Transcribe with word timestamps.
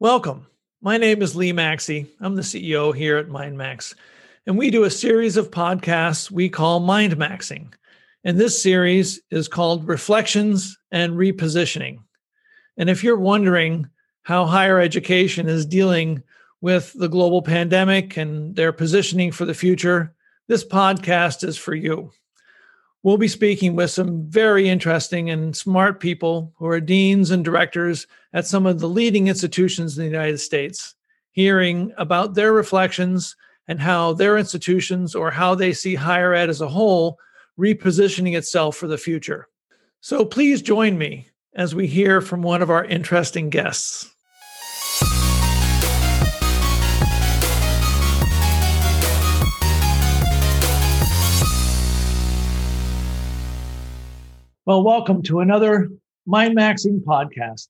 Welcome. 0.00 0.46
My 0.80 0.96
name 0.96 1.20
is 1.20 1.36
Lee 1.36 1.52
Maxey. 1.52 2.06
I'm 2.20 2.34
the 2.34 2.40
CEO 2.40 2.96
here 2.96 3.18
at 3.18 3.28
MindMax, 3.28 3.94
and 4.46 4.56
we 4.56 4.70
do 4.70 4.84
a 4.84 4.90
series 4.90 5.36
of 5.36 5.50
podcasts 5.50 6.30
we 6.30 6.48
call 6.48 6.80
Mind 6.80 7.16
Maxing. 7.16 7.74
And 8.24 8.38
this 8.38 8.62
series 8.62 9.20
is 9.30 9.46
called 9.46 9.86
Reflections 9.86 10.78
and 10.90 11.12
Repositioning. 11.12 11.98
And 12.78 12.88
if 12.88 13.04
you're 13.04 13.18
wondering 13.18 13.90
how 14.22 14.46
higher 14.46 14.80
education 14.80 15.50
is 15.50 15.66
dealing 15.66 16.22
with 16.62 16.94
the 16.94 17.08
global 17.08 17.42
pandemic 17.42 18.16
and 18.16 18.56
their 18.56 18.72
positioning 18.72 19.32
for 19.32 19.44
the 19.44 19.52
future, 19.52 20.14
this 20.48 20.64
podcast 20.64 21.46
is 21.46 21.58
for 21.58 21.74
you. 21.74 22.10
We'll 23.02 23.16
be 23.16 23.28
speaking 23.28 23.76
with 23.76 23.90
some 23.90 24.26
very 24.28 24.68
interesting 24.68 25.30
and 25.30 25.56
smart 25.56 26.00
people 26.00 26.52
who 26.56 26.66
are 26.66 26.80
deans 26.80 27.30
and 27.30 27.42
directors 27.42 28.06
at 28.34 28.46
some 28.46 28.66
of 28.66 28.78
the 28.78 28.88
leading 28.88 29.28
institutions 29.28 29.96
in 29.96 30.04
the 30.04 30.10
United 30.10 30.38
States, 30.38 30.94
hearing 31.32 31.94
about 31.96 32.34
their 32.34 32.52
reflections 32.52 33.36
and 33.68 33.80
how 33.80 34.12
their 34.12 34.36
institutions 34.36 35.14
or 35.14 35.30
how 35.30 35.54
they 35.54 35.72
see 35.72 35.94
higher 35.94 36.34
ed 36.34 36.50
as 36.50 36.60
a 36.60 36.68
whole 36.68 37.18
repositioning 37.58 38.36
itself 38.36 38.76
for 38.76 38.86
the 38.86 38.98
future. 38.98 39.48
So 40.02 40.24
please 40.24 40.60
join 40.60 40.98
me 40.98 41.28
as 41.54 41.74
we 41.74 41.86
hear 41.86 42.20
from 42.20 42.42
one 42.42 42.60
of 42.60 42.70
our 42.70 42.84
interesting 42.84 43.48
guests. 43.48 44.14
Well, 54.70 54.84
welcome 54.84 55.20
to 55.22 55.40
another 55.40 55.90
Mind 56.26 56.56
Maxing 56.56 57.02
podcast. 57.02 57.66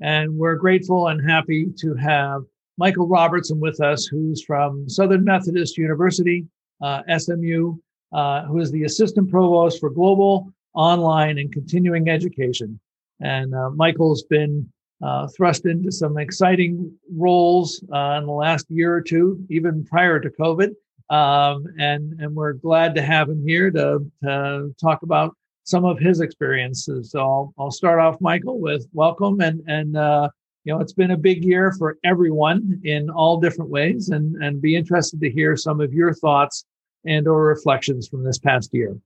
And 0.00 0.36
we're 0.36 0.54
grateful 0.54 1.08
and 1.08 1.28
happy 1.28 1.66
to 1.80 1.96
have 1.96 2.42
Michael 2.78 3.08
Robertson 3.08 3.58
with 3.58 3.80
us, 3.80 4.06
who's 4.06 4.40
from 4.44 4.88
Southern 4.88 5.24
Methodist 5.24 5.76
University, 5.76 6.46
uh, 6.80 7.02
SMU, 7.18 7.74
uh, 8.12 8.44
who 8.44 8.60
is 8.60 8.70
the 8.70 8.84
Assistant 8.84 9.32
Provost 9.32 9.80
for 9.80 9.90
Global, 9.90 10.48
Online, 10.74 11.38
and 11.38 11.52
Continuing 11.52 12.08
Education. 12.08 12.78
And 13.20 13.52
uh, 13.52 13.70
Michael's 13.70 14.22
been 14.22 14.72
uh, 15.02 15.26
thrust 15.36 15.66
into 15.66 15.90
some 15.90 16.18
exciting 16.18 16.96
roles 17.12 17.82
uh, 17.92 18.18
in 18.20 18.26
the 18.26 18.32
last 18.32 18.70
year 18.70 18.94
or 18.94 19.00
two, 19.00 19.44
even 19.50 19.84
prior 19.84 20.20
to 20.20 20.30
COVID. 20.30 20.68
Um, 21.10 21.64
and, 21.80 22.12
and 22.20 22.32
we're 22.32 22.52
glad 22.52 22.94
to 22.94 23.02
have 23.02 23.28
him 23.28 23.44
here 23.44 23.72
to, 23.72 24.08
to 24.22 24.72
talk 24.80 25.02
about 25.02 25.34
some 25.64 25.84
of 25.84 25.98
his 25.98 26.20
experiences. 26.20 27.10
So 27.10 27.20
I'll, 27.20 27.54
I'll 27.58 27.70
start 27.70 27.98
off, 27.98 28.20
Michael, 28.20 28.60
with 28.60 28.86
welcome 28.92 29.40
and 29.40 29.62
and 29.66 29.96
uh, 29.96 30.28
you 30.64 30.72
know 30.72 30.80
it's 30.80 30.92
been 30.92 31.10
a 31.10 31.16
big 31.16 31.44
year 31.44 31.72
for 31.78 31.98
everyone 32.04 32.80
in 32.84 33.10
all 33.10 33.40
different 33.40 33.70
ways, 33.70 34.10
and 34.10 34.36
and 34.42 34.62
be 34.62 34.76
interested 34.76 35.20
to 35.20 35.30
hear 35.30 35.56
some 35.56 35.80
of 35.80 35.92
your 35.92 36.14
thoughts 36.14 36.64
and 37.04 37.26
or 37.26 37.44
reflections 37.44 38.06
from 38.08 38.22
this 38.22 38.38
past 38.38 38.70
year. 38.72 38.96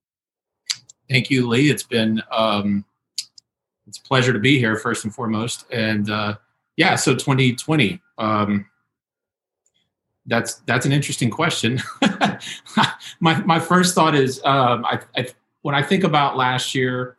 Thank 1.09 1.31
you, 1.31 1.49
Lee. 1.49 1.71
It's 1.71 1.85
been 1.85 2.23
um, 2.31 2.85
it's 3.87 3.99
a 3.99 4.03
pleasure 4.03 4.33
to 4.33 4.39
be 4.39 4.59
here 4.59 4.77
first 4.77 5.05
and 5.05 5.15
foremost, 5.15 5.65
and 5.73 6.11
uh, 6.11 6.37
yeah, 6.77 6.97
so 6.97 7.15
2020. 7.15 8.01
Um, 8.19 8.67
that's 10.27 10.57
that's 10.67 10.85
an 10.85 10.93
interesting 10.93 11.31
question. 11.31 11.81
my 13.21 13.41
my 13.45 13.59
first 13.59 13.95
thought 13.95 14.15
is 14.15 14.43
um, 14.45 14.85
I, 14.85 15.01
I 15.17 15.27
when 15.63 15.75
I 15.75 15.83
think 15.83 16.05
about 16.05 16.37
last 16.37 16.75
year, 16.75 17.17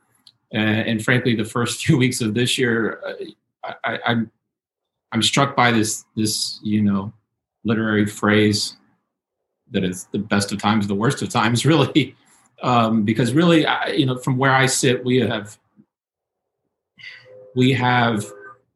uh, 0.54 0.58
and 0.58 1.04
frankly, 1.04 1.36
the 1.36 1.46
first 1.46 1.86
few 1.86 1.98
weeks 1.98 2.22
of 2.22 2.34
this 2.34 2.58
year, 2.58 3.02
uh, 3.06 3.74
I, 3.84 3.94
am 3.94 4.02
I'm, 4.06 4.32
I'm 5.12 5.24
struck 5.24 5.56
by 5.56 5.72
this 5.72 6.06
this 6.16 6.60
you 6.64 6.82
know 6.82 7.14
literary 7.64 8.06
phrase 8.06 8.78
that 9.72 9.84
is 9.84 10.08
the 10.12 10.20
best 10.20 10.52
of 10.52 10.60
times, 10.60 10.88
the 10.88 10.96
worst 10.96 11.22
of 11.22 11.30
times, 11.30 11.66
really, 11.66 12.16
um, 12.62 13.04
because 13.04 13.34
really, 13.34 13.66
I, 13.66 13.88
you 13.88 14.06
know, 14.06 14.18
from 14.18 14.38
where 14.38 14.54
I 14.54 14.66
sit, 14.66 15.04
we 15.04 15.18
have 15.18 15.58
we 17.56 17.74
have 17.74 18.26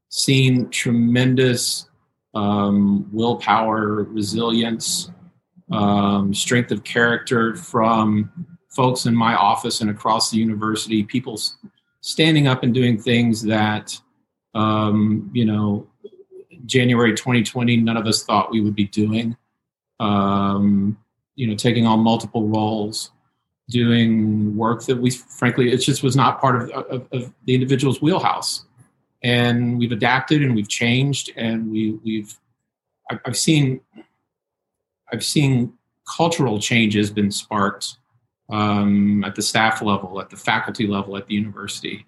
seen 0.10 0.70
tremendous 0.70 1.90
um, 2.36 3.08
willpower, 3.12 4.04
resilience, 4.04 5.12
um, 5.72 6.34
strength 6.34 6.72
of 6.72 6.84
character 6.84 7.56
from 7.56 8.32
folks 8.74 9.06
in 9.06 9.16
my 9.16 9.36
office 9.36 9.82
and 9.82 9.90
across 9.90 10.32
the 10.32 10.38
university, 10.38 11.04
people 11.04 11.40
standing 12.02 12.48
up 12.48 12.64
and 12.64 12.74
doing 12.74 13.00
things 13.00 13.42
that, 13.44 13.98
um, 14.56 15.30
you 15.34 15.46
know, 15.46 15.88
January 16.66 17.14
2020, 17.14 17.78
none 17.78 17.98
of 17.98 18.08
us 18.08 18.24
thought 18.24 18.52
we 18.52 18.62
would 18.62 18.76
be 18.76 18.86
doing. 18.88 19.38
Um, 20.00 20.98
you 21.36 21.48
know, 21.48 21.56
taking 21.56 21.88
on 21.88 22.00
multiple 22.00 22.48
roles, 22.48 23.12
doing 23.70 24.56
work 24.56 24.84
that 24.86 24.98
we, 24.98 25.10
frankly, 25.10 25.72
it 25.72 25.78
just 25.78 26.04
was 26.04 26.16
not 26.16 26.40
part 26.40 26.62
of, 26.62 26.70
of, 26.72 27.08
of 27.12 27.34
the 27.46 27.56
individual's 27.56 28.02
wheelhouse. 28.02 28.66
And 29.24 29.80
we've 29.80 29.92
adapted 29.92 30.44
and 30.44 30.54
we've 30.54 30.68
changed 30.68 31.32
and 31.36 31.72
we, 31.72 31.94
we've, 32.04 32.38
I've 33.26 33.38
seen, 33.38 33.82
I've 35.12 35.24
seen 35.24 35.74
cultural 36.06 36.60
changes 36.60 37.10
been 37.10 37.32
sparked 37.32 37.98
um, 38.54 39.24
at 39.24 39.34
the 39.34 39.42
staff 39.42 39.82
level, 39.82 40.22
at 40.22 40.30
the 40.30 40.38
faculty 40.38 40.86
level 40.86 41.18
at 41.18 41.26
the 41.26 41.34
university. 41.34 42.06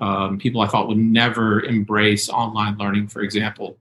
Um, 0.00 0.38
people 0.38 0.62
I 0.62 0.66
thought 0.66 0.88
would 0.88 0.96
never 0.96 1.62
embrace 1.64 2.30
online 2.30 2.78
learning, 2.78 3.08
for 3.08 3.20
example. 3.20 3.76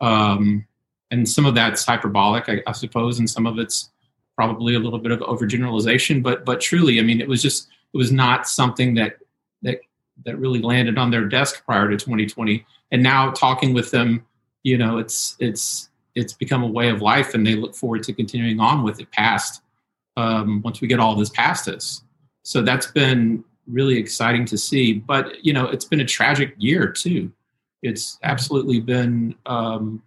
Um, 0.00 0.66
and 1.12 1.28
some 1.28 1.46
of 1.46 1.54
that's 1.54 1.84
hyperbolic, 1.84 2.48
I, 2.48 2.62
I, 2.66 2.72
suppose, 2.72 3.20
and 3.20 3.30
some 3.30 3.46
of 3.46 3.60
it's 3.60 3.90
probably 4.34 4.74
a 4.74 4.80
little 4.80 4.98
bit 4.98 5.12
of 5.12 5.20
overgeneralization. 5.20 6.20
But 6.20 6.44
but 6.44 6.60
truly, 6.60 6.98
I 6.98 7.04
mean, 7.04 7.20
it 7.20 7.28
was 7.28 7.40
just 7.40 7.68
it 7.94 7.96
was 7.96 8.10
not 8.10 8.48
something 8.48 8.94
that 8.94 9.18
that 9.62 9.78
that 10.24 10.36
really 10.38 10.60
landed 10.60 10.98
on 10.98 11.12
their 11.12 11.26
desk 11.26 11.64
prior 11.64 11.88
to 11.88 11.96
2020. 11.96 12.66
And 12.90 13.04
now 13.04 13.30
talking 13.30 13.72
with 13.72 13.92
them, 13.92 14.26
you 14.64 14.76
know, 14.76 14.98
it's 14.98 15.36
it's 15.38 15.90
it's 16.16 16.32
become 16.32 16.64
a 16.64 16.66
way 16.66 16.88
of 16.88 17.02
life, 17.02 17.34
and 17.34 17.46
they 17.46 17.54
look 17.54 17.76
forward 17.76 18.02
to 18.02 18.12
continuing 18.12 18.58
on 18.58 18.82
with 18.82 18.98
it 18.98 19.12
past 19.12 19.62
um, 20.16 20.62
once 20.62 20.80
we 20.80 20.88
get 20.88 21.00
all 21.00 21.14
this 21.14 21.30
past 21.30 21.68
us. 21.68 22.02
So 22.42 22.62
that's 22.62 22.86
been 22.86 23.44
really 23.66 23.96
exciting 23.96 24.44
to 24.46 24.58
see. 24.58 24.94
But 24.94 25.44
you 25.44 25.52
know, 25.52 25.66
it's 25.66 25.84
been 25.84 26.00
a 26.00 26.04
tragic 26.04 26.54
year 26.58 26.90
too. 26.90 27.32
It's 27.82 28.18
absolutely 28.22 28.80
been 28.80 29.34
um, 29.46 30.02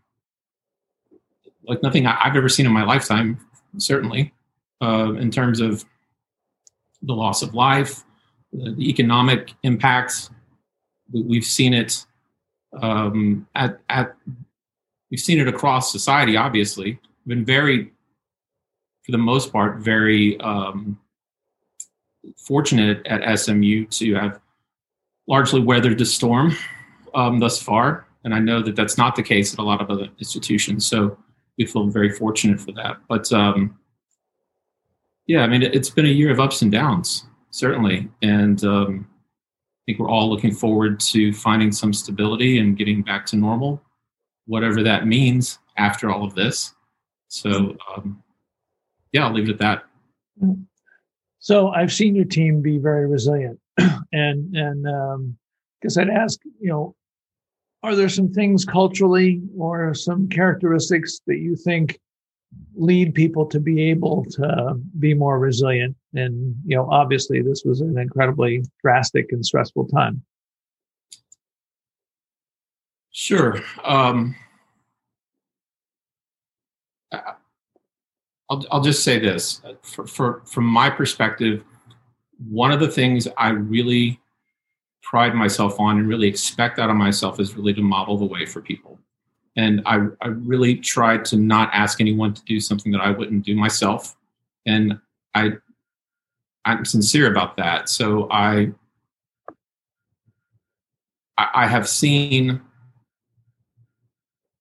like 1.63 1.81
nothing 1.83 2.05
I've 2.07 2.35
ever 2.35 2.49
seen 2.49 2.65
in 2.65 2.71
my 2.71 2.83
lifetime. 2.83 3.39
Certainly, 3.77 4.33
uh, 4.81 5.13
in 5.13 5.31
terms 5.31 5.59
of 5.59 5.83
the 7.01 7.13
loss 7.13 7.41
of 7.41 7.53
life, 7.53 8.03
the, 8.53 8.71
the 8.71 8.89
economic 8.89 9.53
impacts. 9.63 10.29
We've 11.11 11.45
seen 11.45 11.73
it 11.73 12.05
um, 12.81 13.47
at 13.55 13.79
at 13.89 14.15
we've 15.11 15.19
seen 15.19 15.39
it 15.39 15.47
across 15.47 15.91
society. 15.91 16.35
Obviously, 16.35 16.99
been 17.27 17.45
very 17.45 17.91
for 19.05 19.11
the 19.11 19.17
most 19.17 19.53
part, 19.53 19.77
very 19.77 20.39
um, 20.39 20.99
fortunate 22.37 23.05
at 23.05 23.39
SMU 23.39 23.85
to 23.85 24.15
have 24.15 24.39
largely 25.27 25.61
weathered 25.61 25.97
the 25.97 26.05
storm 26.05 26.55
um, 27.13 27.39
thus 27.39 27.61
far. 27.61 28.07
And 28.23 28.33
I 28.33 28.39
know 28.39 28.61
that 28.63 28.75
that's 28.75 28.97
not 28.97 29.15
the 29.15 29.21
case 29.21 29.53
at 29.53 29.59
a 29.59 29.63
lot 29.63 29.79
of 29.79 29.91
other 29.91 30.09
institutions. 30.17 30.87
So 30.87 31.17
we 31.57 31.65
feel 31.65 31.87
very 31.87 32.09
fortunate 32.09 32.59
for 32.59 32.71
that. 32.73 32.97
But 33.07 33.31
um, 33.31 33.77
yeah, 35.27 35.41
I 35.41 35.47
mean, 35.47 35.61
it's 35.61 35.89
been 35.89 36.05
a 36.05 36.09
year 36.09 36.31
of 36.31 36.39
ups 36.39 36.63
and 36.63 36.71
downs, 36.71 37.25
certainly. 37.51 38.09
And 38.23 38.63
um, 38.63 39.07
I 39.09 39.81
think 39.85 39.99
we're 39.99 40.09
all 40.09 40.29
looking 40.29 40.53
forward 40.53 40.99
to 41.01 41.31
finding 41.31 41.71
some 41.71 41.93
stability 41.93 42.57
and 42.57 42.75
getting 42.75 43.03
back 43.03 43.27
to 43.27 43.35
normal, 43.35 43.81
whatever 44.47 44.81
that 44.81 45.05
means 45.05 45.59
after 45.77 46.09
all 46.09 46.23
of 46.23 46.33
this. 46.33 46.73
So, 47.27 47.75
um, 47.95 48.23
yeah, 49.15 49.25
I'll 49.25 49.33
leave 49.33 49.47
it 49.47 49.53
at 49.53 49.59
that. 49.59 49.83
So 51.39 51.69
I've 51.69 51.93
seen 51.93 52.15
your 52.15 52.25
team 52.25 52.61
be 52.61 52.77
very 52.77 53.07
resilient, 53.07 53.57
and 54.11 54.53
and 54.53 54.85
um, 54.85 55.37
guess 55.81 55.97
I'd 55.97 56.09
ask, 56.09 56.37
you 56.59 56.69
know, 56.69 56.95
are 57.81 57.95
there 57.95 58.09
some 58.09 58.33
things 58.33 58.65
culturally 58.65 59.41
or 59.57 59.93
some 59.93 60.27
characteristics 60.27 61.21
that 61.27 61.37
you 61.37 61.55
think 61.55 61.97
lead 62.75 63.13
people 63.13 63.45
to 63.45 63.59
be 63.61 63.89
able 63.89 64.25
to 64.31 64.77
be 64.99 65.13
more 65.13 65.39
resilient? 65.39 65.95
And 66.13 66.53
you 66.65 66.75
know, 66.75 66.89
obviously, 66.91 67.41
this 67.41 67.63
was 67.63 67.79
an 67.79 67.97
incredibly 67.97 68.63
drastic 68.81 69.31
and 69.31 69.45
stressful 69.45 69.87
time. 69.87 70.21
Sure. 73.11 73.63
Um, 73.85 74.35
I'll, 78.49 78.63
I'll 78.71 78.81
just 78.81 79.03
say 79.03 79.19
this 79.19 79.61
for, 79.81 80.05
for, 80.05 80.41
from 80.45 80.65
my 80.65 80.89
perspective, 80.89 81.63
one 82.49 82.71
of 82.71 82.79
the 82.79 82.87
things 82.87 83.27
I 83.37 83.49
really 83.49 84.19
pride 85.01 85.35
myself 85.35 85.79
on 85.79 85.99
and 85.99 86.07
really 86.07 86.27
expect 86.27 86.79
out 86.79 86.89
of 86.89 86.95
myself 86.95 87.39
is 87.39 87.55
really 87.55 87.73
to 87.73 87.81
model 87.81 88.17
the 88.17 88.25
way 88.25 88.45
for 88.45 88.61
people. 88.61 88.99
And 89.55 89.81
I, 89.85 90.07
I 90.21 90.27
really 90.27 90.75
try 90.75 91.17
to 91.17 91.37
not 91.37 91.69
ask 91.73 92.01
anyone 92.01 92.33
to 92.33 92.43
do 92.43 92.59
something 92.59 92.91
that 92.91 93.01
I 93.01 93.11
wouldn't 93.11 93.45
do 93.45 93.55
myself. 93.55 94.15
And 94.65 94.99
I, 95.33 95.51
I'm 96.65 96.83
sincere 96.83 97.31
about 97.31 97.55
that. 97.57 97.87
So 97.87 98.27
I, 98.31 98.71
I 101.37 101.67
have 101.67 101.87
seen 101.87 102.61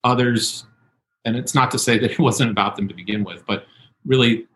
others, 0.03 0.67
and 1.25 1.37
it's 1.37 1.55
not 1.55 1.71
to 1.71 1.79
say 1.79 1.99
that 1.99 2.13
it 2.13 2.19
wasn't 2.19 2.51
about 2.51 2.77
them 2.77 2.89
to 2.89 2.95
begin 2.95 3.25
with, 3.25 3.47
but 3.47 3.67
really 4.05 4.47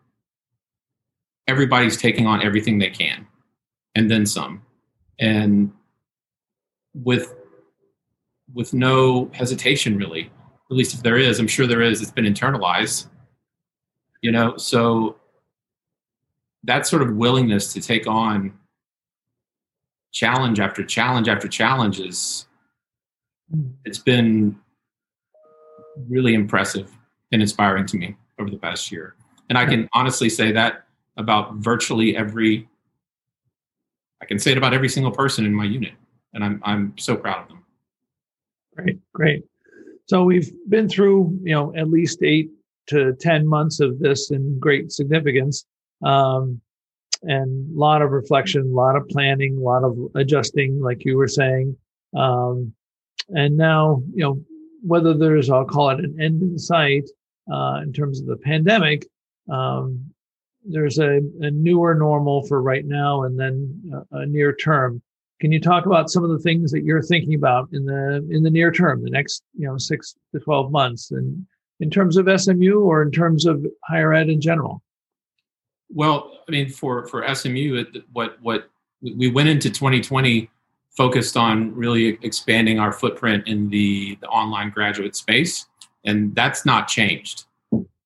everybody's 1.47 1.97
taking 1.97 2.27
on 2.27 2.43
everything 2.43 2.77
they 2.77 2.89
can 2.89 3.25
and 3.95 4.09
then 4.09 4.25
some. 4.25 4.61
And 5.19 5.71
with 6.93 7.33
with 8.53 8.73
no 8.73 9.29
hesitation 9.33 9.97
really 9.97 10.31
at 10.71 10.75
least 10.75 10.93
if 10.93 11.03
there 11.03 11.17
is 11.17 11.39
i'm 11.39 11.47
sure 11.47 11.67
there 11.67 11.81
is 11.81 12.01
it's 12.01 12.11
been 12.11 12.25
internalized 12.25 13.07
you 14.21 14.31
know 14.31 14.57
so 14.57 15.15
that 16.63 16.87
sort 16.87 17.01
of 17.01 17.15
willingness 17.15 17.71
to 17.73 17.81
take 17.81 18.07
on 18.07 18.53
challenge 20.11 20.59
after 20.59 20.83
challenge 20.83 21.27
after 21.27 21.47
challenge 21.47 21.99
is 21.99 22.47
it's 23.85 23.99
been 23.99 24.55
really 26.07 26.33
impressive 26.33 26.91
and 27.31 27.41
inspiring 27.41 27.85
to 27.85 27.97
me 27.97 28.15
over 28.39 28.49
the 28.49 28.57
past 28.57 28.91
year 28.91 29.15
and 29.49 29.57
i 29.57 29.65
can 29.65 29.89
honestly 29.93 30.29
say 30.29 30.51
that 30.51 30.85
about 31.17 31.55
virtually 31.55 32.15
every 32.15 32.67
i 34.21 34.25
can 34.25 34.39
say 34.39 34.51
it 34.51 34.57
about 34.57 34.73
every 34.73 34.89
single 34.89 35.11
person 35.11 35.45
in 35.45 35.53
my 35.53 35.65
unit 35.65 35.93
and 36.33 36.43
i'm 36.43 36.61
i'm 36.63 36.93
so 36.97 37.15
proud 37.15 37.41
of 37.43 37.47
them 37.47 37.59
Great, 38.83 38.99
great. 39.13 39.43
So 40.07 40.23
we've 40.23 40.51
been 40.69 40.89
through, 40.89 41.39
you 41.43 41.53
know, 41.53 41.75
at 41.75 41.89
least 41.89 42.23
eight 42.23 42.49
to 42.87 43.13
10 43.19 43.47
months 43.47 43.79
of 43.79 43.99
this 43.99 44.31
in 44.31 44.59
great 44.59 44.91
significance. 44.91 45.65
Um, 46.03 46.61
and 47.23 47.75
a 47.75 47.79
lot 47.79 48.01
of 48.01 48.11
reflection, 48.11 48.61
a 48.61 48.75
lot 48.75 48.95
of 48.95 49.07
planning, 49.09 49.57
a 49.57 49.59
lot 49.59 49.83
of 49.83 49.97
adjusting, 50.15 50.81
like 50.81 51.03
you 51.03 51.17
were 51.17 51.27
saying. 51.27 51.75
Um, 52.15 52.73
and 53.29 53.57
now, 53.57 54.01
you 54.13 54.23
know, 54.23 54.43
whether 54.81 55.13
there's, 55.13 55.49
I'll 55.49 55.65
call 55.65 55.89
it 55.89 55.99
an 55.99 56.17
end 56.21 56.41
in 56.41 56.57
sight 56.57 57.03
uh, 57.51 57.81
in 57.83 57.91
terms 57.91 58.21
of 58.21 58.27
the 58.27 58.37
pandemic, 58.37 59.05
um, 59.51 60.13
there's 60.65 60.99
a, 60.99 61.17
a, 61.41 61.51
newer 61.51 61.95
normal 61.95 62.45
for 62.47 62.61
right 62.61 62.85
now 62.85 63.23
and 63.23 63.39
then 63.39 64.05
a, 64.11 64.17
a 64.19 64.25
near 64.25 64.53
term. 64.53 65.01
Can 65.39 65.51
you 65.51 65.59
talk 65.59 65.85
about 65.85 66.09
some 66.09 66.23
of 66.23 66.29
the 66.29 66.39
things 66.39 66.71
that 66.71 66.83
you're 66.83 67.01
thinking 67.01 67.33
about 67.33 67.69
in 67.71 67.85
the 67.85 68.27
in 68.29 68.43
the 68.43 68.49
near 68.49 68.71
term, 68.71 69.03
the 69.03 69.09
next 69.09 69.41
you 69.57 69.67
know 69.67 69.77
six 69.77 70.15
to 70.33 70.39
twelve 70.39 70.71
months, 70.71 71.11
and 71.11 71.45
in 71.79 71.89
terms 71.89 72.17
of 72.17 72.27
SMU 72.39 72.81
or 72.81 73.01
in 73.01 73.11
terms 73.11 73.45
of 73.45 73.65
higher 73.85 74.13
ed 74.13 74.29
in 74.29 74.41
general? 74.41 74.83
Well, 75.89 76.39
I 76.47 76.51
mean, 76.51 76.69
for 76.69 77.07
for 77.07 77.33
SMU, 77.33 77.85
what 78.11 78.37
what 78.41 78.69
we 79.01 79.31
went 79.31 79.47
into 79.47 79.69
2020 79.69 80.49
focused 80.91 81.37
on 81.37 81.73
really 81.73 82.19
expanding 82.21 82.79
our 82.79 82.91
footprint 82.91 83.47
in 83.47 83.69
the, 83.69 84.17
the 84.21 84.27
online 84.27 84.69
graduate 84.69 85.15
space, 85.15 85.67
and 86.03 86.35
that's 86.35 86.65
not 86.65 86.87
changed. 86.87 87.45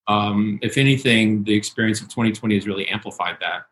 Um, 0.06 0.58
if 0.62 0.76
anything, 0.76 1.44
the 1.44 1.54
experience 1.54 2.00
of 2.00 2.08
2020 2.08 2.54
has 2.54 2.66
really 2.66 2.86
amplified 2.88 3.36
that. 3.40 3.66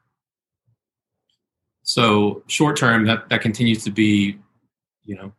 So 1.83 2.43
short 2.47 2.77
term, 2.77 3.05
that 3.07 3.29
that 3.29 3.43
continues 3.43 3.85
to 3.85 3.91
be, 3.91 4.39
you 5.05 5.17
know, 5.17 5.33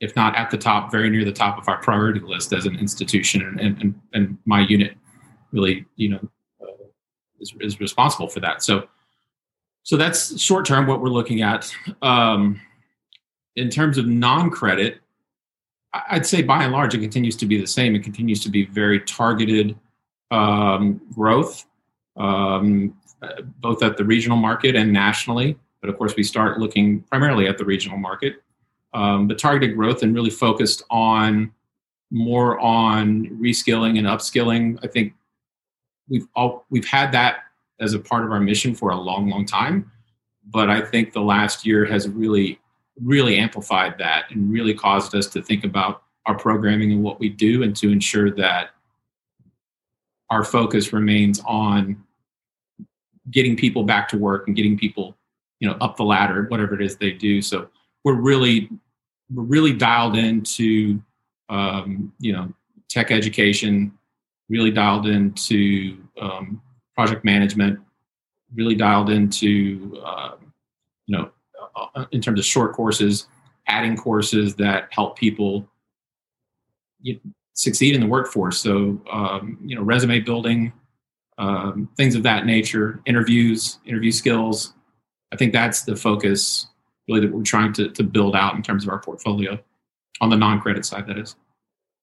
if 0.00 0.16
not 0.16 0.34
at 0.36 0.50
the 0.50 0.58
top, 0.58 0.90
very 0.90 1.10
near 1.10 1.24
the 1.24 1.32
top 1.32 1.58
of 1.58 1.68
our 1.68 1.78
priority 1.82 2.20
list 2.20 2.52
as 2.52 2.66
an 2.66 2.76
institution, 2.76 3.58
and 3.60 3.80
and, 3.80 4.00
and 4.12 4.38
my 4.44 4.60
unit 4.60 4.96
really, 5.52 5.84
you 5.96 6.10
know, 6.10 6.28
uh, 6.62 6.84
is 7.40 7.52
is 7.60 7.80
responsible 7.80 8.28
for 8.28 8.40
that. 8.40 8.62
So 8.62 8.88
so 9.82 9.96
that's 9.96 10.40
short 10.40 10.64
term 10.64 10.86
what 10.86 11.00
we're 11.00 11.08
looking 11.08 11.42
at. 11.42 11.74
Um, 12.00 12.60
in 13.56 13.68
terms 13.68 13.98
of 13.98 14.06
non-credit, 14.06 15.00
I'd 15.92 16.24
say 16.24 16.42
by 16.42 16.62
and 16.64 16.72
large 16.72 16.94
it 16.94 17.00
continues 17.00 17.36
to 17.36 17.46
be 17.46 17.60
the 17.60 17.66
same. 17.66 17.94
It 17.94 18.02
continues 18.02 18.42
to 18.44 18.48
be 18.48 18.64
very 18.66 19.00
targeted 19.00 19.76
um, 20.32 21.00
growth, 21.14 21.66
um, 22.16 22.96
both 23.60 23.82
at 23.82 23.96
the 23.96 24.04
regional 24.04 24.36
market 24.36 24.74
and 24.74 24.92
nationally. 24.92 25.56
But 25.80 25.90
of 25.90 25.98
course, 25.98 26.16
we 26.16 26.22
start 26.22 26.58
looking 26.58 27.02
primarily 27.02 27.46
at 27.46 27.58
the 27.58 27.64
regional 27.64 27.98
market, 27.98 28.42
um, 28.94 29.28
but 29.28 29.38
targeted 29.38 29.76
growth 29.76 30.02
and 30.02 30.14
really 30.14 30.30
focused 30.30 30.82
on 30.90 31.52
more 32.10 32.58
on 32.60 33.26
reskilling 33.40 33.98
and 33.98 34.06
upskilling. 34.06 34.78
I 34.82 34.86
think 34.86 35.14
we've 36.08 36.26
all 36.34 36.66
we've 36.70 36.86
had 36.86 37.12
that 37.12 37.44
as 37.80 37.94
a 37.94 37.98
part 37.98 38.24
of 38.24 38.30
our 38.30 38.40
mission 38.40 38.74
for 38.74 38.90
a 38.90 38.96
long, 38.96 39.28
long 39.28 39.44
time. 39.44 39.90
But 40.50 40.70
I 40.70 40.80
think 40.80 41.12
the 41.12 41.20
last 41.20 41.66
year 41.66 41.84
has 41.84 42.08
really, 42.08 42.60
really 43.00 43.38
amplified 43.38 43.98
that 43.98 44.30
and 44.30 44.52
really 44.52 44.74
caused 44.74 45.14
us 45.14 45.26
to 45.28 45.42
think 45.42 45.64
about 45.64 46.02
our 46.26 46.36
programming 46.36 46.92
and 46.92 47.02
what 47.02 47.18
we 47.18 47.28
do 47.28 47.62
and 47.62 47.74
to 47.76 47.90
ensure 47.90 48.30
that 48.32 48.70
our 50.32 50.42
focus 50.42 50.94
remains 50.94 51.40
on 51.44 52.02
getting 53.30 53.54
people 53.54 53.84
back 53.84 54.08
to 54.08 54.16
work 54.16 54.46
and 54.46 54.56
getting 54.56 54.78
people 54.78 55.14
you 55.60 55.68
know 55.68 55.76
up 55.82 55.96
the 55.96 56.02
ladder 56.02 56.46
whatever 56.48 56.74
it 56.74 56.80
is 56.80 56.96
they 56.96 57.12
do. 57.12 57.42
So 57.42 57.68
we're 58.02 58.20
really 58.20 58.70
we're 59.30 59.44
really 59.44 59.74
dialed 59.74 60.16
into 60.16 61.00
um, 61.50 62.12
you 62.18 62.32
know 62.32 62.50
tech 62.88 63.10
education 63.10 63.92
really 64.48 64.70
dialed 64.70 65.06
into 65.06 65.98
um, 66.18 66.62
project 66.94 67.24
management 67.24 67.78
really 68.54 68.74
dialed 68.74 69.10
into 69.10 70.00
uh, 70.02 70.36
you 71.06 71.16
know 71.16 71.30
uh, 71.76 72.06
in 72.12 72.22
terms 72.22 72.40
of 72.40 72.46
short 72.46 72.72
courses 72.72 73.28
adding 73.68 73.98
courses 73.98 74.54
that 74.56 74.88
help 74.90 75.18
people 75.18 75.68
succeed 77.54 77.94
in 77.94 78.00
the 78.00 78.06
workforce 78.06 78.58
so 78.58 79.00
um, 79.10 79.58
you 79.64 79.76
know 79.76 79.82
resume 79.82 80.20
building 80.20 80.72
um, 81.38 81.88
things 81.96 82.14
of 82.14 82.22
that 82.22 82.46
nature 82.46 83.00
interviews 83.06 83.78
interview 83.86 84.12
skills 84.12 84.74
I 85.32 85.36
think 85.36 85.52
that's 85.52 85.82
the 85.82 85.96
focus 85.96 86.66
really 87.08 87.20
that 87.20 87.32
we're 87.32 87.42
trying 87.42 87.72
to, 87.74 87.88
to 87.90 88.02
build 88.02 88.36
out 88.36 88.54
in 88.54 88.62
terms 88.62 88.84
of 88.84 88.90
our 88.90 89.00
portfolio 89.00 89.58
on 90.20 90.30
the 90.30 90.36
non-credit 90.36 90.84
side, 90.84 91.06
that 91.06 91.18
is. 91.18 91.36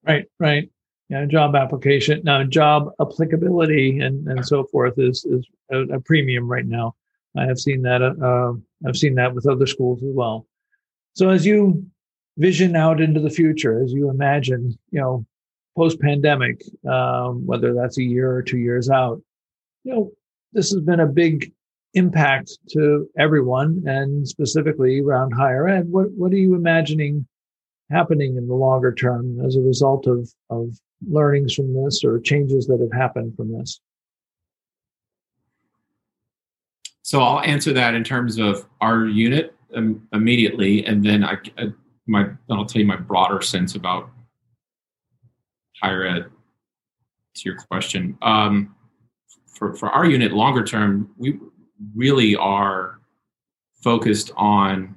Right, 0.06 0.26
right. 0.40 0.70
Yeah, 1.10 1.26
job 1.26 1.56
application 1.56 2.22
now, 2.24 2.44
job 2.44 2.92
applicability 3.02 4.00
and, 4.00 4.28
and 4.28 4.46
so 4.46 4.64
forth 4.66 5.00
is 5.00 5.26
is 5.26 5.44
a, 5.72 5.80
a 5.96 6.00
premium 6.00 6.48
right 6.48 6.66
now. 6.66 6.96
I 7.36 7.46
have 7.46 7.60
seen 7.60 7.82
that. 7.82 8.04
Uh, 8.04 8.14
uh, 8.24 8.54
I've 8.88 8.96
seen 8.96 9.16
that 9.16 9.34
with 9.34 9.48
other 9.48 9.66
schools 9.66 10.04
as 10.04 10.14
well. 10.14 10.46
So 11.16 11.30
as 11.30 11.48
you 11.48 11.84
vision 12.38 12.76
out 12.76 13.02
into 13.02 13.20
the 13.20 13.30
future, 13.30 13.84
as 13.84 13.92
you 13.92 14.10
imagine, 14.12 14.78
you 14.92 15.02
know, 15.02 15.26
post 15.76 16.00
pandemic, 16.00 16.62
um, 16.90 17.46
whether 17.46 17.74
that's 17.74 17.98
a 17.98 18.04
year 18.04 18.32
or 18.32 18.42
two 18.42 18.58
years 18.58 18.90
out, 18.90 19.22
you 19.84 19.94
know, 19.94 20.12
this 20.54 20.72
has 20.72 20.82
been 20.82 21.00
a 21.00 21.08
big 21.08 21.52
impact 21.94 22.58
to 22.70 23.08
everyone 23.18 23.84
and 23.86 24.28
specifically 24.28 25.00
around 25.00 25.32
higher 25.32 25.68
ed. 25.68 25.88
What, 25.90 26.12
what 26.12 26.32
are 26.32 26.38
you 26.38 26.56
imagining 26.56 27.26
happening 27.90 28.38
in 28.38 28.48
the 28.48 28.54
longer 28.54 28.94
term 28.94 29.44
as 29.46 29.56
a 29.56 29.62
result 29.62 30.06
of, 30.08 30.32
of 30.50 30.70
learnings 31.08 31.54
from 31.54 31.74
this 31.74 32.04
or 32.04 32.20
changes 32.20 32.68
that 32.68 32.80
have 32.80 33.00
happened 33.00 33.36
from 33.36 33.52
this? 33.52 33.80
So 37.02 37.22
I'll 37.22 37.42
answer 37.42 37.74
that 37.74 37.96
in 37.96 38.04
terms 38.04 38.38
of 38.38 38.68
our 38.82 39.06
unit 39.06 39.56
um, 39.76 40.08
immediately, 40.14 40.86
and 40.86 41.04
then 41.04 41.24
I, 41.24 41.38
I 41.58 41.74
my 42.06 42.28
I'll 42.52 42.66
tell 42.66 42.82
you 42.82 42.88
my 42.88 42.98
broader 42.98 43.42
sense 43.42 43.74
about 43.74 44.12
higher 45.82 46.06
ed. 46.06 46.26
To 47.36 47.42
your 47.46 47.58
question, 47.58 48.18
um, 48.22 48.76
for 49.48 49.74
for 49.74 49.90
our 49.90 50.06
unit, 50.06 50.34
longer 50.34 50.64
term, 50.64 51.12
we 51.18 51.40
really 51.96 52.36
are 52.36 53.00
focused 53.82 54.32
on 54.36 54.96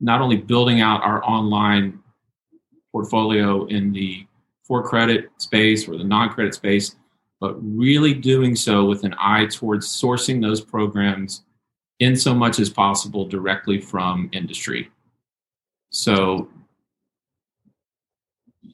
not 0.00 0.20
only 0.20 0.36
building 0.36 0.80
out 0.80 1.02
our 1.02 1.24
online 1.24 1.98
portfolio 2.92 3.66
in 3.66 3.92
the 3.92 4.26
for 4.64 4.82
credit 4.82 5.30
space 5.38 5.88
or 5.88 5.96
the 5.96 6.04
non 6.04 6.30
credit 6.30 6.54
space, 6.54 6.96
but 7.40 7.54
really 7.62 8.14
doing 8.14 8.56
so 8.56 8.84
with 8.84 9.04
an 9.04 9.14
eye 9.18 9.46
towards 9.46 9.86
sourcing 9.86 10.40
those 10.40 10.60
programs 10.60 11.44
in 12.00 12.16
so 12.16 12.34
much 12.34 12.58
as 12.58 12.68
possible 12.68 13.26
directly 13.26 13.80
from 13.80 14.28
industry. 14.32 14.90
So, 15.90 16.48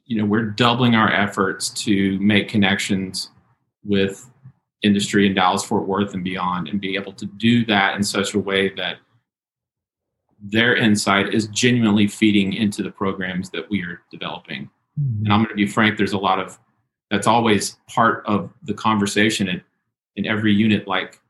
you 0.04 0.16
know, 0.16 0.24
we're 0.24 0.44
doubling 0.44 0.94
our 0.94 1.10
efforts 1.12 1.68
to 1.84 2.18
make 2.18 2.48
connections 2.48 3.30
with 3.84 4.30
industry 4.82 5.26
in 5.26 5.34
Dallas 5.34 5.64
Fort 5.64 5.86
Worth 5.86 6.14
and 6.14 6.24
beyond, 6.24 6.68
and 6.68 6.80
be 6.80 6.96
able 6.96 7.12
to 7.12 7.26
do 7.26 7.64
that 7.66 7.96
in 7.96 8.02
such 8.02 8.34
a 8.34 8.38
way 8.38 8.70
that 8.70 8.96
their 10.42 10.74
insight 10.74 11.32
is 11.32 11.46
genuinely 11.48 12.08
feeding 12.08 12.52
into 12.52 12.82
the 12.82 12.90
programs 12.90 13.50
that 13.50 13.68
we 13.70 13.82
are 13.82 14.00
developing. 14.10 14.68
Mm-hmm. 15.00 15.24
And 15.24 15.32
I'm 15.32 15.40
going 15.40 15.50
to 15.50 15.54
be 15.54 15.66
frank, 15.66 15.96
there's 15.96 16.12
a 16.12 16.18
lot 16.18 16.40
of 16.40 16.58
that's 17.10 17.26
always 17.26 17.78
part 17.88 18.24
of 18.26 18.50
the 18.62 18.74
conversation 18.74 19.46
in, 19.48 19.62
in 20.16 20.26
every 20.26 20.52
unit 20.52 20.88
like 20.88 21.20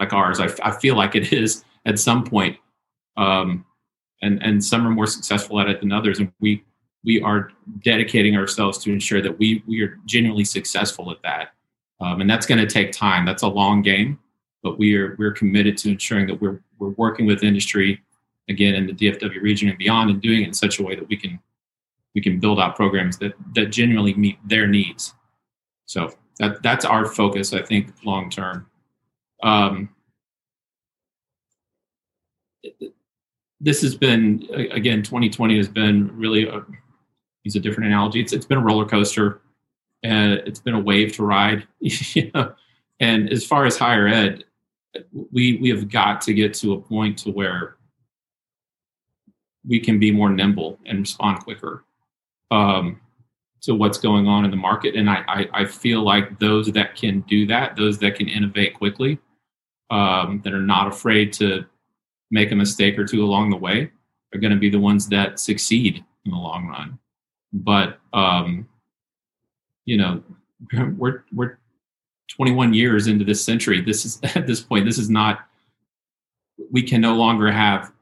like 0.00 0.12
ours. 0.12 0.40
I, 0.40 0.48
I 0.62 0.72
feel 0.72 0.96
like 0.96 1.14
it 1.14 1.32
is 1.32 1.64
at 1.84 1.98
some 1.98 2.24
point. 2.24 2.56
Um, 3.16 3.64
and 4.22 4.42
and 4.42 4.64
some 4.64 4.86
are 4.86 4.90
more 4.90 5.06
successful 5.06 5.60
at 5.60 5.68
it 5.68 5.80
than 5.80 5.92
others. 5.92 6.18
And 6.18 6.32
we 6.40 6.64
we 7.06 7.22
are 7.22 7.50
dedicating 7.82 8.36
ourselves 8.36 8.76
to 8.78 8.92
ensure 8.92 9.22
that 9.22 9.38
we 9.38 9.62
we 9.66 9.80
are 9.80 9.98
genuinely 10.04 10.44
successful 10.44 11.10
at 11.10 11.22
that. 11.22 11.54
Um, 12.00 12.20
and 12.20 12.28
that's 12.28 12.44
going 12.44 12.58
to 12.58 12.66
take 12.66 12.92
time. 12.92 13.24
That's 13.24 13.42
a 13.42 13.48
long 13.48 13.80
game, 13.80 14.18
but 14.62 14.78
we 14.78 14.94
are 14.96 15.14
we're 15.18 15.32
committed 15.32 15.78
to 15.78 15.90
ensuring 15.90 16.26
that 16.26 16.40
we're 16.40 16.60
we're 16.78 16.90
working 16.90 17.24
with 17.24 17.42
industry 17.42 18.02
again 18.48 18.74
in 18.74 18.86
the 18.86 18.92
DFW 18.92 19.40
region 19.40 19.68
and 19.68 19.78
beyond, 19.78 20.10
and 20.10 20.20
doing 20.20 20.42
it 20.42 20.48
in 20.48 20.54
such 20.54 20.78
a 20.78 20.82
way 20.82 20.96
that 20.96 21.08
we 21.08 21.16
can 21.16 21.38
we 22.14 22.20
can 22.20 22.40
build 22.40 22.58
out 22.60 22.76
programs 22.76 23.16
that 23.18 23.32
that 23.54 23.66
genuinely 23.66 24.12
meet 24.14 24.36
their 24.46 24.66
needs. 24.66 25.14
So 25.86 26.12
that 26.40 26.62
that's 26.62 26.84
our 26.84 27.06
focus, 27.06 27.52
I 27.54 27.62
think, 27.62 27.92
long 28.04 28.28
term. 28.30 28.66
Um, 29.42 29.90
this 33.60 33.80
has 33.82 33.94
been 33.94 34.46
again 34.72 35.02
2020 35.02 35.56
has 35.56 35.68
been 35.68 36.10
really 36.16 36.48
a, 36.48 36.64
use 37.46 37.56
a 37.56 37.60
different 37.60 37.88
analogy. 37.88 38.20
It's, 38.20 38.32
it's 38.32 38.46
been 38.46 38.58
a 38.58 38.62
roller 38.62 38.84
coaster 38.84 39.40
and 40.02 40.34
it's 40.46 40.60
been 40.60 40.74
a 40.74 40.80
wave 40.80 41.12
to 41.14 41.24
ride 41.24 41.66
and 43.00 43.32
as 43.32 43.46
far 43.46 43.64
as 43.64 43.78
higher 43.78 44.06
ed 44.06 44.44
we 45.32 45.56
we 45.58 45.68
have 45.70 45.88
got 45.88 46.20
to 46.22 46.34
get 46.34 46.54
to 46.54 46.74
a 46.74 46.80
point 46.80 47.18
to 47.18 47.30
where 47.30 47.76
we 49.66 49.80
can 49.80 49.98
be 49.98 50.10
more 50.10 50.30
nimble 50.30 50.78
and 50.86 51.00
respond 51.00 51.40
quicker 51.40 51.84
um, 52.50 53.00
to 53.62 53.74
what's 53.74 53.98
going 53.98 54.28
on 54.28 54.44
in 54.44 54.50
the 54.50 54.56
market. 54.56 54.94
And 54.94 55.10
I, 55.10 55.24
I, 55.26 55.48
I 55.52 55.64
feel 55.64 56.02
like 56.02 56.38
those 56.38 56.70
that 56.72 56.94
can 56.94 57.20
do 57.22 57.46
that 57.46 57.76
those 57.76 57.98
that 57.98 58.14
can 58.14 58.28
innovate 58.28 58.74
quickly 58.74 59.18
um, 59.90 60.40
that 60.44 60.52
are 60.52 60.62
not 60.62 60.88
afraid 60.88 61.32
to 61.34 61.64
make 62.30 62.52
a 62.52 62.56
mistake 62.56 62.98
or 62.98 63.04
two 63.04 63.24
along 63.24 63.50
the 63.50 63.56
way 63.56 63.90
are 64.34 64.40
going 64.40 64.52
to 64.52 64.58
be 64.58 64.70
the 64.70 64.78
ones 64.78 65.08
that 65.08 65.38
succeed 65.38 66.04
in 66.24 66.30
the 66.30 66.36
long 66.36 66.66
run. 66.66 66.98
But 67.56 67.98
um, 68.12 68.68
you 69.84 69.96
know, 69.96 70.22
we're 70.96 71.24
we're 71.32 71.58
21 72.28 72.74
years 72.74 73.06
into 73.06 73.24
this 73.24 73.44
century. 73.44 73.80
This 73.80 74.04
is 74.04 74.20
at 74.36 74.46
this 74.46 74.60
point, 74.60 74.84
this 74.84 74.98
is 74.98 75.10
not. 75.10 75.40
We 76.70 76.82
can 76.82 77.00
no 77.00 77.14
longer 77.14 77.52
have 77.52 77.92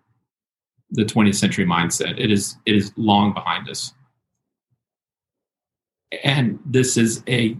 the 0.90 1.04
20th 1.04 1.34
century 1.34 1.66
mindset. 1.66 2.18
It 2.18 2.30
is 2.30 2.56
it 2.66 2.74
is 2.74 2.92
long 2.96 3.32
behind 3.32 3.68
us, 3.68 3.94
and 6.22 6.58
this 6.64 6.96
is 6.96 7.22
a 7.28 7.56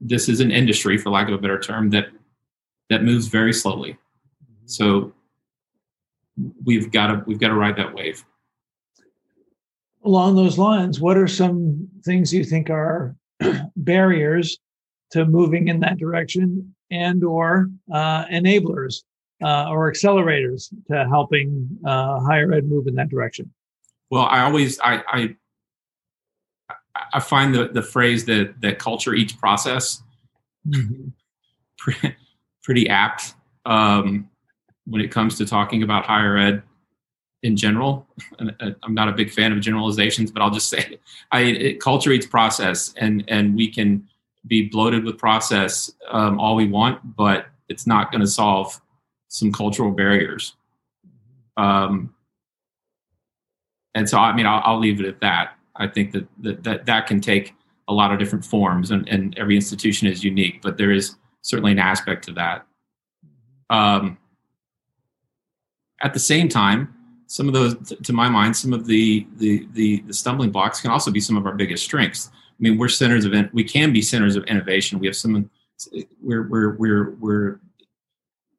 this 0.00 0.28
is 0.28 0.40
an 0.40 0.50
industry, 0.50 0.96
for 0.96 1.10
lack 1.10 1.28
of 1.28 1.34
a 1.34 1.38
better 1.38 1.58
term, 1.58 1.90
that 1.90 2.08
that 2.90 3.02
moves 3.02 3.26
very 3.28 3.52
slowly. 3.52 3.96
So 4.66 5.12
we've 6.64 6.90
got 6.90 7.06
to 7.08 7.22
we've 7.26 7.40
got 7.40 7.48
to 7.48 7.54
ride 7.54 7.76
that 7.76 7.94
wave. 7.94 8.24
Along 10.06 10.36
those 10.36 10.56
lines, 10.56 11.00
what 11.00 11.16
are 11.18 11.26
some 11.26 11.88
things 12.04 12.32
you 12.32 12.44
think 12.44 12.70
are 12.70 13.16
barriers 13.76 14.56
to 15.10 15.26
moving 15.26 15.68
in 15.68 15.80
that 15.80 15.98
direction, 15.98 16.74
and 16.90 17.24
or 17.24 17.68
uh, 17.92 18.24
enablers 18.26 19.02
uh, 19.42 19.68
or 19.68 19.92
accelerators 19.92 20.72
to 20.88 21.08
helping 21.08 21.68
uh, 21.84 22.20
higher 22.20 22.52
ed 22.52 22.68
move 22.68 22.86
in 22.86 22.94
that 22.94 23.08
direction? 23.08 23.52
Well, 24.10 24.26
I 24.26 24.42
always 24.42 24.78
I 24.80 25.02
I, 25.08 25.36
I 27.12 27.20
find 27.20 27.54
the 27.54 27.68
the 27.68 27.82
phrase 27.82 28.24
that 28.26 28.60
that 28.60 28.78
culture 28.78 29.12
eats 29.12 29.32
process 29.32 30.02
mm-hmm. 30.66 31.08
pretty, 31.78 32.16
pretty 32.62 32.88
apt. 32.88 33.34
Um, 33.64 34.30
when 34.86 35.02
it 35.02 35.10
comes 35.10 35.36
to 35.38 35.46
talking 35.46 35.82
about 35.82 36.06
higher 36.06 36.36
ed 36.36 36.62
in 37.46 37.56
general. 37.56 38.06
Uh, 38.40 38.72
I'm 38.82 38.92
not 38.92 39.08
a 39.08 39.12
big 39.12 39.30
fan 39.30 39.52
of 39.52 39.60
generalizations, 39.60 40.32
but 40.32 40.42
I'll 40.42 40.50
just 40.50 40.68
say, 40.68 40.98
I 41.32 41.40
it, 41.42 41.80
culture 41.80 42.10
eats 42.10 42.26
process, 42.26 42.92
and 42.96 43.24
and 43.28 43.54
we 43.54 43.68
can 43.68 44.06
be 44.46 44.68
bloated 44.68 45.04
with 45.04 45.16
process 45.16 45.92
um, 46.10 46.38
all 46.38 46.56
we 46.56 46.66
want, 46.66 47.16
but 47.16 47.46
it's 47.68 47.86
not 47.86 48.10
going 48.10 48.20
to 48.20 48.26
solve 48.26 48.80
some 49.28 49.52
cultural 49.52 49.90
barriers. 49.90 50.54
Um, 51.56 52.14
and 53.94 54.08
so, 54.08 54.18
I 54.18 54.34
mean, 54.36 54.46
I'll, 54.46 54.62
I'll, 54.64 54.78
leave 54.78 55.00
it 55.00 55.06
at 55.06 55.20
that. 55.20 55.54
I 55.74 55.88
think 55.88 56.12
that, 56.12 56.26
that 56.42 56.64
that 56.64 56.86
that 56.86 57.06
can 57.06 57.20
take 57.20 57.54
a 57.88 57.94
lot 57.94 58.12
of 58.12 58.18
different 58.18 58.44
forms, 58.44 58.90
and, 58.90 59.08
and 59.08 59.38
every 59.38 59.54
institution 59.54 60.08
is 60.08 60.24
unique, 60.24 60.62
but 60.62 60.76
there 60.78 60.90
is 60.90 61.14
certainly 61.42 61.72
an 61.72 61.78
aspect 61.78 62.24
to 62.24 62.32
that. 62.32 62.66
Um, 63.70 64.18
at 66.02 66.12
the 66.12 66.18
same 66.18 66.48
time, 66.48 66.95
some 67.26 67.48
of 67.48 67.54
those, 67.54 67.76
to 68.02 68.12
my 68.12 68.28
mind, 68.28 68.56
some 68.56 68.72
of 68.72 68.86
the, 68.86 69.26
the 69.36 69.66
the 69.72 70.02
the, 70.06 70.12
stumbling 70.12 70.50
blocks 70.50 70.80
can 70.80 70.90
also 70.90 71.10
be 71.10 71.20
some 71.20 71.36
of 71.36 71.46
our 71.46 71.54
biggest 71.54 71.84
strengths. 71.84 72.30
I 72.32 72.60
mean, 72.60 72.78
we're 72.78 72.88
centers 72.88 73.24
of 73.24 73.34
we 73.52 73.64
can 73.64 73.92
be 73.92 74.00
centers 74.00 74.36
of 74.36 74.44
innovation. 74.44 74.98
We 74.98 75.06
have 75.06 75.16
some 75.16 75.50
we're 76.22 76.48
we're 76.48 76.76
we're 76.76 77.10
we're 77.16 77.60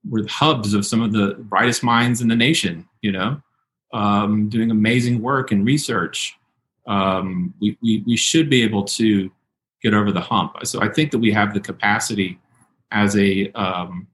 we're 0.07 0.23
the 0.23 0.29
hubs 0.29 0.73
of 0.73 0.85
some 0.85 1.01
of 1.01 1.11
the 1.11 1.35
brightest 1.39 1.83
minds 1.83 2.21
in 2.21 2.27
the 2.27 2.35
nation. 2.35 2.87
You 3.01 3.13
know, 3.13 3.41
um, 3.93 4.49
doing 4.49 4.69
amazing 4.71 5.21
work 5.21 5.51
and 5.51 5.65
research. 5.65 6.37
Um, 6.87 7.53
we, 7.59 7.77
we 7.81 8.03
we 8.05 8.17
should 8.17 8.49
be 8.49 8.63
able 8.63 8.83
to 8.83 9.31
get 9.81 9.93
over 9.93 10.11
the 10.11 10.21
hump. 10.21 10.57
So 10.63 10.81
I 10.81 10.89
think 10.89 11.11
that 11.11 11.19
we 11.19 11.31
have 11.31 11.53
the 11.53 11.59
capacity 11.59 12.39
as 12.91 13.15
a 13.15 13.51
um, 13.53 14.07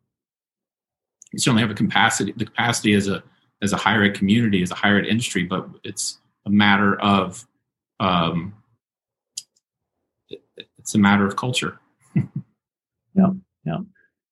we 1.31 1.39
certainly 1.39 1.61
have 1.61 1.71
a 1.71 1.75
capacity 1.75 2.33
the 2.37 2.45
capacity 2.45 2.93
as 2.93 3.07
a 3.07 3.23
as 3.63 3.73
a 3.73 3.77
higher 3.77 4.03
ed 4.03 4.13
community 4.13 4.61
as 4.61 4.71
a 4.71 4.75
higher 4.75 4.97
ed 4.97 5.05
industry 5.05 5.43
but 5.43 5.67
it's 5.83 6.19
a 6.45 6.49
matter 6.49 6.99
of 7.01 7.47
um, 7.99 8.53
it's 10.77 10.95
a 10.95 10.97
matter 10.97 11.25
of 11.25 11.35
culture. 11.35 11.79
Yeah 13.15 13.29
yeah. 13.63 13.77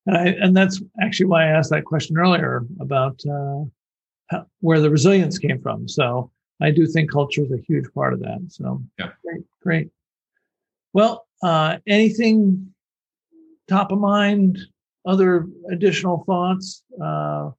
And, 0.07 0.17
I, 0.17 0.25
and 0.41 0.57
that's 0.57 0.81
actually 0.99 1.27
why 1.27 1.43
i 1.43 1.49
asked 1.49 1.69
that 1.69 1.85
question 1.85 2.17
earlier 2.17 2.65
about 2.79 3.21
uh, 3.29 3.63
how, 4.31 4.47
where 4.59 4.79
the 4.79 4.89
resilience 4.89 5.37
came 5.37 5.61
from. 5.61 5.87
So 5.87 6.31
i 6.61 6.71
do 6.71 6.87
think 6.87 7.11
culture 7.11 7.43
is 7.43 7.51
a 7.51 7.61
huge 7.67 7.85
part 7.93 8.13
of 8.13 8.19
that 8.21 8.39
so. 8.47 8.81
Yeah. 8.97 9.11
Great 9.23 9.43
great. 9.61 9.89
Well 10.93 11.27
uh, 11.43 11.77
anything 11.85 12.73
top 13.67 13.91
of 13.91 13.99
mind 13.99 14.57
other 15.05 15.47
additional 15.71 16.23
thoughts, 16.25 16.83
uh, 17.01 17.51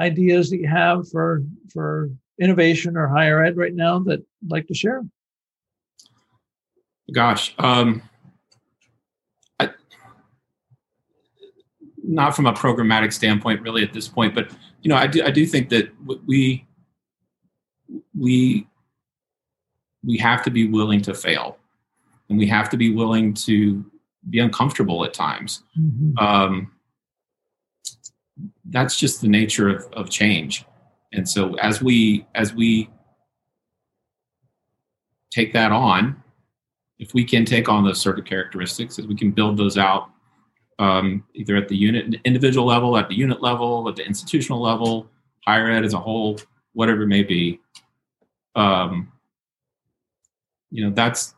ideas 0.00 0.50
that 0.50 0.58
you 0.58 0.68
have 0.68 1.08
for 1.08 1.42
for 1.72 2.10
innovation 2.40 2.96
or 2.96 3.08
higher 3.08 3.44
ed 3.44 3.56
right 3.56 3.74
now 3.74 3.98
that 4.00 4.20
you'd 4.40 4.50
like 4.50 4.66
to 4.68 4.74
share? 4.74 5.04
Gosh, 7.12 7.54
um, 7.58 8.02
I, 9.60 9.70
not 12.02 12.34
from 12.34 12.46
a 12.46 12.52
programmatic 12.52 13.12
standpoint, 13.12 13.62
really 13.62 13.82
at 13.82 13.92
this 13.92 14.08
point, 14.08 14.34
but 14.34 14.50
you 14.82 14.88
know, 14.88 14.96
I 14.96 15.06
do 15.06 15.22
I 15.22 15.30
do 15.30 15.46
think 15.46 15.68
that 15.70 15.92
we 16.26 16.66
we 18.18 18.66
we 20.04 20.16
have 20.18 20.42
to 20.44 20.50
be 20.50 20.68
willing 20.68 21.00
to 21.02 21.14
fail, 21.14 21.58
and 22.28 22.38
we 22.38 22.46
have 22.46 22.68
to 22.70 22.76
be 22.76 22.92
willing 22.92 23.34
to 23.34 23.84
be 24.30 24.40
uncomfortable 24.40 25.04
at 25.04 25.14
times. 25.14 25.62
Mm-hmm. 25.78 26.18
Um, 26.18 26.72
that's 28.66 28.98
just 28.98 29.20
the 29.20 29.28
nature 29.28 29.68
of, 29.68 29.86
of 29.92 30.10
change. 30.10 30.64
And 31.12 31.28
so 31.28 31.54
as 31.54 31.82
we 31.82 32.26
as 32.34 32.52
we 32.52 32.90
take 35.30 35.52
that 35.52 35.72
on, 35.72 36.22
if 36.98 37.14
we 37.14 37.24
can 37.24 37.44
take 37.44 37.68
on 37.68 37.84
those 37.84 38.00
sort 38.00 38.18
of 38.18 38.24
characteristics, 38.24 38.98
as 38.98 39.06
we 39.06 39.16
can 39.16 39.30
build 39.30 39.56
those 39.56 39.78
out 39.78 40.10
um, 40.78 41.24
either 41.34 41.56
at 41.56 41.68
the 41.68 41.76
unit 41.76 42.20
individual 42.24 42.66
level, 42.66 42.96
at 42.96 43.08
the 43.08 43.14
unit 43.14 43.42
level, 43.42 43.88
at 43.88 43.96
the 43.96 44.04
institutional 44.04 44.60
level, 44.60 45.08
higher 45.46 45.70
ed 45.70 45.84
as 45.84 45.94
a 45.94 45.98
whole, 45.98 46.38
whatever 46.72 47.02
it 47.02 47.08
may 47.08 47.22
be. 47.22 47.60
Um, 48.54 49.12
you 50.70 50.84
know, 50.84 50.90
that's 50.94 51.34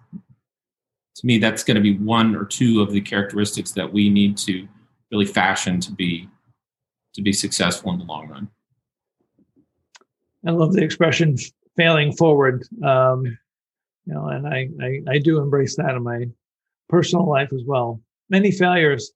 to 1.16 1.26
me, 1.26 1.38
that's 1.38 1.64
going 1.64 1.74
to 1.74 1.80
be 1.80 1.98
one 1.98 2.36
or 2.36 2.44
two 2.44 2.80
of 2.80 2.92
the 2.92 3.00
characteristics 3.00 3.72
that 3.72 3.92
we 3.92 4.08
need 4.08 4.36
to 4.38 4.66
really 5.10 5.26
fashion 5.26 5.80
to 5.80 5.92
be 5.92 6.28
to 7.18 7.22
be 7.22 7.32
successful 7.32 7.92
in 7.92 7.98
the 7.98 8.04
long 8.04 8.28
run. 8.28 8.48
I 10.46 10.52
love 10.52 10.72
the 10.72 10.82
expression 10.82 11.36
"failing 11.76 12.12
forward." 12.12 12.66
Um, 12.82 13.26
you 14.06 14.14
know, 14.14 14.28
and 14.28 14.46
I, 14.46 14.68
I 14.80 15.00
I 15.08 15.18
do 15.18 15.40
embrace 15.40 15.76
that 15.76 15.94
in 15.94 16.02
my 16.02 16.26
personal 16.88 17.28
life 17.28 17.52
as 17.52 17.62
well. 17.66 18.00
Many 18.30 18.52
failures, 18.52 19.10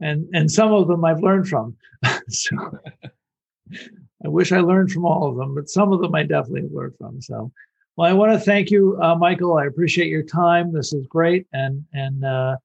and 0.00 0.28
and 0.34 0.50
some 0.50 0.72
of 0.72 0.86
them 0.86 1.04
I've 1.04 1.22
learned 1.22 1.48
from. 1.48 1.76
so 2.28 2.78
I 4.24 4.28
wish 4.28 4.52
I 4.52 4.60
learned 4.60 4.92
from 4.92 5.06
all 5.06 5.28
of 5.28 5.36
them, 5.36 5.54
but 5.54 5.70
some 5.70 5.92
of 5.92 6.00
them 6.00 6.14
I 6.14 6.22
definitely 6.24 6.68
learned 6.70 6.96
from. 6.98 7.20
So 7.22 7.50
Well, 7.96 8.08
I 8.08 8.12
want 8.12 8.32
to 8.32 8.38
thank 8.38 8.70
you, 8.70 8.98
uh, 9.02 9.14
Michael. 9.14 9.56
I 9.56 9.64
appreciate 9.64 10.08
your 10.08 10.22
time. 10.22 10.72
This 10.72 10.92
is 10.92 11.06
great, 11.06 11.46
and 11.54 11.84
and 11.94 12.22
uh, 12.22 12.56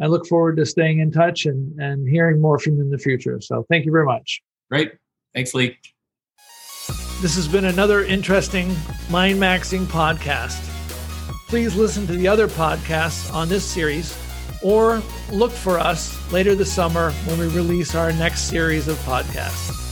I 0.00 0.06
look 0.06 0.26
forward 0.26 0.56
to 0.56 0.66
staying 0.66 1.00
in 1.00 1.10
touch 1.10 1.46
and 1.46 1.78
and 1.80 2.08
hearing 2.08 2.40
more 2.40 2.58
from 2.58 2.76
you 2.76 2.82
in 2.82 2.90
the 2.90 2.98
future. 2.98 3.40
So, 3.40 3.64
thank 3.68 3.84
you 3.84 3.92
very 3.92 4.06
much. 4.06 4.42
Great. 4.70 4.92
Thanks, 5.34 5.54
Lee. 5.54 5.76
This 7.20 7.36
has 7.36 7.46
been 7.46 7.66
another 7.66 8.02
interesting 8.04 8.74
mind 9.10 9.38
maxing 9.38 9.84
podcast. 9.84 10.66
Please 11.48 11.76
listen 11.76 12.06
to 12.06 12.14
the 12.14 12.26
other 12.26 12.48
podcasts 12.48 13.32
on 13.34 13.48
this 13.48 13.64
series 13.64 14.16
or 14.62 15.02
look 15.30 15.52
for 15.52 15.78
us 15.78 16.32
later 16.32 16.54
this 16.54 16.72
summer 16.72 17.10
when 17.26 17.38
we 17.38 17.48
release 17.48 17.94
our 17.94 18.12
next 18.12 18.42
series 18.42 18.88
of 18.88 18.96
podcasts. 18.98 19.89